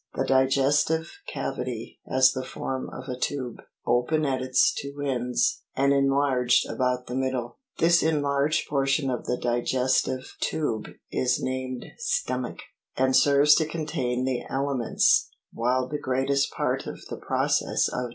[0.15, 5.61] The diges tive cavity has the form of a tube, open at its two ends
[5.75, 7.59] ana enlarged about the middle.
[7.77, 12.61] This enlarged portion of the diges tive tube is named stomach,
[12.97, 17.75] and serves to contain the aliments, while the greatest part of the process of digestion
[17.75, 18.09] is performed.